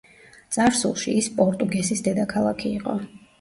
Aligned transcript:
წარსულში 0.55 1.13
ის 1.19 1.27
პორტუგესის 1.41 2.01
დედაქალაქი 2.09 2.73
იყო. 2.81 2.99